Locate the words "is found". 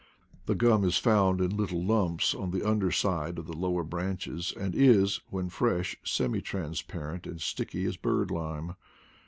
0.83-1.39